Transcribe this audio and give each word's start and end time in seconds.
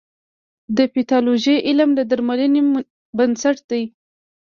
د 0.77 0.79
پیتالوژي 0.93 1.55
علم 1.67 1.89
د 1.95 1.99
درملنې 2.11 2.61
بنسټ 3.17 3.57
دی. 3.69 3.83